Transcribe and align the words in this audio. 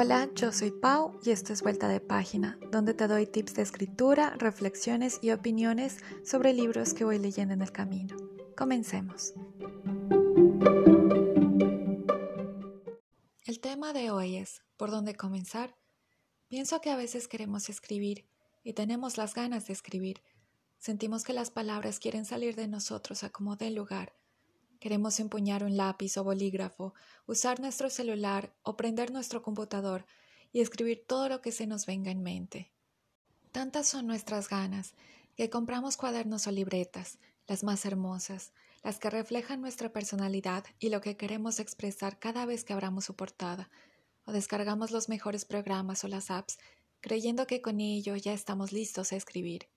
Hola, 0.00 0.30
yo 0.36 0.52
soy 0.52 0.70
Pau 0.70 1.18
y 1.24 1.32
esto 1.32 1.52
es 1.52 1.60
Vuelta 1.60 1.88
de 1.88 1.98
Página, 1.98 2.56
donde 2.70 2.94
te 2.94 3.08
doy 3.08 3.26
tips 3.26 3.54
de 3.54 3.62
escritura, 3.62 4.30
reflexiones 4.38 5.18
y 5.22 5.32
opiniones 5.32 5.96
sobre 6.24 6.52
libros 6.52 6.94
que 6.94 7.02
voy 7.02 7.18
leyendo 7.18 7.52
en 7.52 7.62
el 7.62 7.72
camino. 7.72 8.14
Comencemos. 8.56 9.34
El 13.44 13.58
tema 13.58 13.92
de 13.92 14.12
hoy 14.12 14.36
es 14.36 14.62
¿por 14.76 14.92
dónde 14.92 15.16
comenzar? 15.16 15.74
Pienso 16.46 16.80
que 16.80 16.90
a 16.90 16.96
veces 16.96 17.26
queremos 17.26 17.68
escribir 17.68 18.24
y 18.62 18.74
tenemos 18.74 19.16
las 19.16 19.34
ganas 19.34 19.66
de 19.66 19.72
escribir. 19.72 20.22
Sentimos 20.78 21.24
que 21.24 21.32
las 21.32 21.50
palabras 21.50 21.98
quieren 21.98 22.24
salir 22.24 22.54
de 22.54 22.68
nosotros 22.68 23.24
a 23.24 23.30
como 23.30 23.56
dé 23.56 23.72
lugar 23.72 24.12
Queremos 24.78 25.18
empuñar 25.18 25.64
un 25.64 25.76
lápiz 25.76 26.16
o 26.16 26.24
bolígrafo, 26.24 26.94
usar 27.26 27.60
nuestro 27.60 27.90
celular 27.90 28.54
o 28.62 28.76
prender 28.76 29.10
nuestro 29.10 29.42
computador 29.42 30.04
y 30.52 30.60
escribir 30.60 31.04
todo 31.06 31.28
lo 31.28 31.40
que 31.40 31.52
se 31.52 31.66
nos 31.66 31.86
venga 31.86 32.10
en 32.10 32.22
mente. 32.22 32.70
Tantas 33.52 33.88
son 33.88 34.06
nuestras 34.06 34.48
ganas 34.48 34.94
que 35.36 35.50
compramos 35.50 35.96
cuadernos 35.96 36.46
o 36.46 36.50
libretas, 36.50 37.18
las 37.46 37.64
más 37.64 37.84
hermosas, 37.86 38.52
las 38.84 38.98
que 38.98 39.10
reflejan 39.10 39.60
nuestra 39.60 39.92
personalidad 39.92 40.64
y 40.78 40.90
lo 40.90 41.00
que 41.00 41.16
queremos 41.16 41.58
expresar 41.58 42.18
cada 42.18 42.46
vez 42.46 42.64
que 42.64 42.72
abramos 42.72 43.06
su 43.06 43.16
portada, 43.16 43.70
o 44.24 44.32
descargamos 44.32 44.90
los 44.90 45.08
mejores 45.08 45.44
programas 45.44 46.04
o 46.04 46.08
las 46.08 46.30
apps, 46.30 46.58
creyendo 47.00 47.46
que 47.46 47.62
con 47.62 47.80
ello 47.80 48.14
ya 48.16 48.32
estamos 48.32 48.72
listos 48.72 49.12
a 49.12 49.16
escribir. 49.16 49.68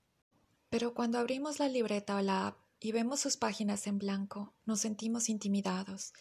Pero 0.69 0.93
cuando 0.93 1.19
abrimos 1.19 1.59
la 1.59 1.69
libreta 1.69 2.17
o 2.17 2.21
la 2.21 2.47
app, 2.47 2.60
y 2.83 2.91
vemos 2.91 3.19
sus 3.19 3.37
páginas 3.37 3.85
en 3.85 3.99
blanco, 3.99 4.53
nos 4.65 4.79
sentimos 4.79 5.29
intimidados. 5.29 6.13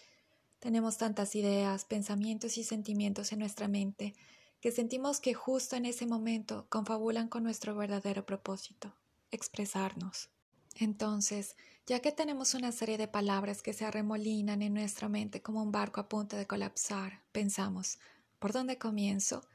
Tenemos 0.59 0.99
tantas 0.99 1.35
ideas, 1.35 1.87
pensamientos 1.87 2.59
y 2.59 2.65
sentimientos 2.65 3.33
en 3.33 3.39
nuestra 3.39 3.67
mente 3.67 4.15
que 4.61 4.71
sentimos 4.71 5.21
que 5.21 5.33
justo 5.33 5.75
en 5.77 5.87
ese 5.87 6.07
momento 6.07 6.67
confabulan 6.69 7.29
con 7.29 7.43
nuestro 7.43 7.75
verdadero 7.75 8.27
propósito, 8.27 8.95
expresarnos. 9.31 10.29
Entonces, 10.77 11.57
ya 11.87 12.01
que 12.01 12.13
tenemos 12.13 12.53
una 12.53 12.71
serie 12.71 12.99
de 12.99 13.09
palabras 13.09 13.63
que 13.63 13.73
se 13.73 13.87
arremolinan 13.87 14.61
en 14.61 14.75
nuestra 14.75 15.09
mente 15.09 15.41
como 15.41 15.63
un 15.63 15.73
barco 15.73 15.99
a 15.99 16.11
punto 16.11 16.37
de 16.37 16.47
colapsar, 16.47 17.23
pensamos, 17.33 17.99
¿por 18.39 18.53
dónde 18.53 18.77
comienzo? 18.77 19.47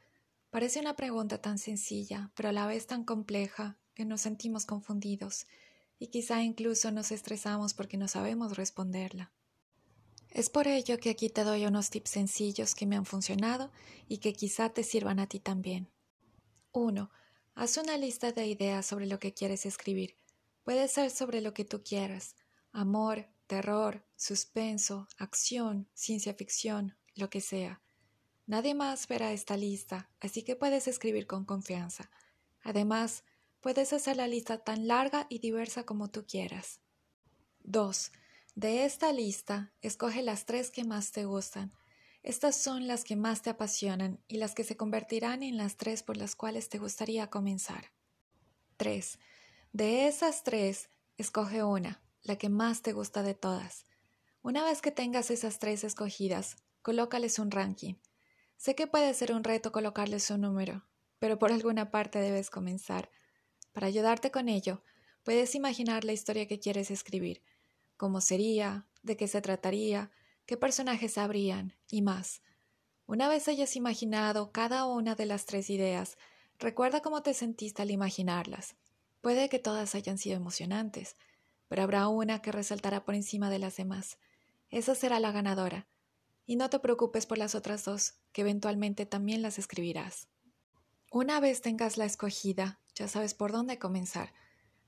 Parece 0.50 0.80
una 0.80 0.96
pregunta 0.96 1.40
tan 1.40 1.58
sencilla, 1.58 2.32
pero 2.34 2.48
a 2.48 2.52
la 2.52 2.66
vez 2.66 2.88
tan 2.88 3.04
compleja 3.04 3.78
que 3.94 4.04
nos 4.04 4.22
sentimos 4.22 4.66
confundidos 4.66 5.46
y 5.98 6.08
quizá 6.08 6.42
incluso 6.42 6.90
nos 6.90 7.12
estresamos 7.12 7.74
porque 7.74 7.96
no 7.96 8.08
sabemos 8.08 8.56
responderla. 8.56 9.32
Es 10.30 10.50
por 10.50 10.68
ello 10.68 10.98
que 10.98 11.10
aquí 11.10 11.30
te 11.30 11.44
doy 11.44 11.64
unos 11.64 11.90
tips 11.90 12.10
sencillos 12.10 12.74
que 12.74 12.86
me 12.86 12.96
han 12.96 13.06
funcionado 13.06 13.70
y 14.06 14.18
que 14.18 14.34
quizá 14.34 14.68
te 14.68 14.82
sirvan 14.82 15.18
a 15.18 15.26
ti 15.26 15.40
también. 15.40 15.88
1. 16.72 17.10
Haz 17.54 17.78
una 17.78 17.96
lista 17.96 18.32
de 18.32 18.46
ideas 18.46 18.84
sobre 18.84 19.06
lo 19.06 19.18
que 19.18 19.32
quieres 19.32 19.64
escribir. 19.64 20.18
Puede 20.62 20.88
ser 20.88 21.10
sobre 21.10 21.40
lo 21.40 21.54
que 21.54 21.64
tú 21.64 21.82
quieras. 21.82 22.34
Amor, 22.72 23.28
terror, 23.46 24.04
suspenso, 24.16 25.08
acción, 25.16 25.88
ciencia 25.94 26.34
ficción, 26.34 26.96
lo 27.14 27.30
que 27.30 27.40
sea. 27.40 27.80
Nadie 28.46 28.74
más 28.74 29.08
verá 29.08 29.32
esta 29.32 29.56
lista, 29.56 30.10
así 30.20 30.42
que 30.42 30.54
puedes 30.54 30.86
escribir 30.86 31.26
con 31.26 31.46
confianza. 31.46 32.10
Además, 32.62 33.24
Puedes 33.60 33.92
hacer 33.92 34.16
la 34.16 34.28
lista 34.28 34.58
tan 34.58 34.86
larga 34.86 35.26
y 35.28 35.38
diversa 35.38 35.84
como 35.84 36.08
tú 36.08 36.24
quieras. 36.26 36.80
2. 37.64 38.12
De 38.54 38.84
esta 38.84 39.12
lista, 39.12 39.72
escoge 39.82 40.22
las 40.22 40.46
tres 40.46 40.70
que 40.70 40.84
más 40.84 41.12
te 41.12 41.24
gustan. 41.24 41.72
Estas 42.22 42.56
son 42.56 42.86
las 42.86 43.04
que 43.04 43.16
más 43.16 43.42
te 43.42 43.50
apasionan 43.50 44.20
y 44.26 44.38
las 44.38 44.54
que 44.54 44.64
se 44.64 44.76
convertirán 44.76 45.42
en 45.42 45.56
las 45.56 45.76
tres 45.76 46.02
por 46.02 46.16
las 46.16 46.34
cuales 46.34 46.68
te 46.68 46.78
gustaría 46.78 47.28
comenzar. 47.28 47.92
3. 48.76 49.18
De 49.72 50.06
esas 50.08 50.42
tres, 50.42 50.88
escoge 51.18 51.62
una, 51.62 52.02
la 52.22 52.36
que 52.36 52.48
más 52.48 52.82
te 52.82 52.92
gusta 52.92 53.22
de 53.22 53.34
todas. 53.34 53.84
Una 54.42 54.64
vez 54.64 54.80
que 54.80 54.90
tengas 54.90 55.30
esas 55.30 55.58
tres 55.58 55.84
escogidas, 55.84 56.56
colócales 56.82 57.38
un 57.38 57.50
ranking. 57.50 57.94
Sé 58.56 58.74
que 58.74 58.86
puede 58.86 59.12
ser 59.12 59.32
un 59.32 59.44
reto 59.44 59.72
colocarles 59.72 60.30
un 60.30 60.42
número, 60.42 60.86
pero 61.18 61.38
por 61.38 61.52
alguna 61.52 61.90
parte 61.90 62.20
debes 62.20 62.48
comenzar. 62.48 63.10
Para 63.76 63.88
ayudarte 63.88 64.30
con 64.30 64.48
ello, 64.48 64.82
puedes 65.22 65.54
imaginar 65.54 66.02
la 66.02 66.14
historia 66.14 66.48
que 66.48 66.58
quieres 66.58 66.90
escribir, 66.90 67.42
cómo 67.98 68.22
sería, 68.22 68.86
de 69.02 69.18
qué 69.18 69.28
se 69.28 69.42
trataría, 69.42 70.10
qué 70.46 70.56
personajes 70.56 71.18
habrían 71.18 71.76
y 71.90 72.00
más. 72.00 72.40
Una 73.04 73.28
vez 73.28 73.48
hayas 73.48 73.76
imaginado 73.76 74.50
cada 74.50 74.86
una 74.86 75.14
de 75.14 75.26
las 75.26 75.44
tres 75.44 75.68
ideas, 75.68 76.16
recuerda 76.58 77.02
cómo 77.02 77.22
te 77.22 77.34
sentiste 77.34 77.82
al 77.82 77.90
imaginarlas. 77.90 78.76
Puede 79.20 79.50
que 79.50 79.58
todas 79.58 79.94
hayan 79.94 80.16
sido 80.16 80.36
emocionantes, 80.36 81.14
pero 81.68 81.82
habrá 81.82 82.08
una 82.08 82.40
que 82.40 82.52
resaltará 82.52 83.04
por 83.04 83.14
encima 83.14 83.50
de 83.50 83.58
las 83.58 83.76
demás. 83.76 84.16
Esa 84.70 84.94
será 84.94 85.20
la 85.20 85.32
ganadora. 85.32 85.86
Y 86.46 86.56
no 86.56 86.70
te 86.70 86.78
preocupes 86.78 87.26
por 87.26 87.36
las 87.36 87.54
otras 87.54 87.84
dos, 87.84 88.14
que 88.32 88.40
eventualmente 88.40 89.04
también 89.04 89.42
las 89.42 89.58
escribirás. 89.58 90.28
Una 91.10 91.40
vez 91.40 91.60
tengas 91.60 91.98
la 91.98 92.06
escogida, 92.06 92.80
ya 92.96 93.06
sabes 93.08 93.34
por 93.34 93.52
dónde 93.52 93.78
comenzar. 93.78 94.32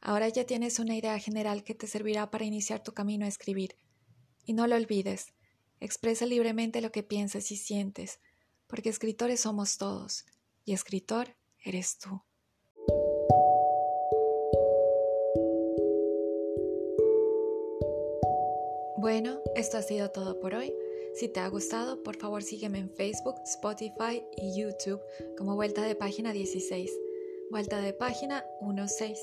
Ahora 0.00 0.28
ya 0.28 0.44
tienes 0.44 0.78
una 0.78 0.96
idea 0.96 1.18
general 1.18 1.62
que 1.62 1.74
te 1.74 1.86
servirá 1.86 2.30
para 2.30 2.44
iniciar 2.44 2.82
tu 2.82 2.92
camino 2.92 3.26
a 3.26 3.28
escribir. 3.28 3.76
Y 4.44 4.54
no 4.54 4.66
lo 4.66 4.76
olvides, 4.76 5.34
expresa 5.78 6.24
libremente 6.24 6.80
lo 6.80 6.90
que 6.90 7.02
piensas 7.02 7.52
y 7.52 7.56
sientes, 7.56 8.18
porque 8.66 8.88
escritores 8.88 9.40
somos 9.40 9.76
todos, 9.76 10.24
y 10.64 10.72
escritor 10.72 11.36
eres 11.62 11.98
tú. 11.98 12.22
Bueno, 18.96 19.42
esto 19.54 19.76
ha 19.76 19.82
sido 19.82 20.10
todo 20.10 20.40
por 20.40 20.54
hoy. 20.54 20.74
Si 21.14 21.28
te 21.28 21.40
ha 21.40 21.48
gustado, 21.48 22.02
por 22.02 22.16
favor 22.16 22.42
sígueme 22.42 22.78
en 22.78 22.90
Facebook, 22.90 23.36
Spotify 23.44 24.24
y 24.36 24.58
YouTube 24.60 25.00
como 25.36 25.56
Vuelta 25.56 25.82
de 25.82 25.94
Página 25.94 26.32
16. 26.32 26.90
Vuelta 27.50 27.80
de 27.80 27.94
página 27.94 28.44
1.6 28.60 29.16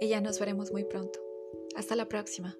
y 0.00 0.08
ya 0.08 0.20
nos 0.20 0.38
veremos 0.38 0.70
muy 0.70 0.84
pronto. 0.84 1.18
Hasta 1.74 1.96
la 1.96 2.06
próxima. 2.06 2.58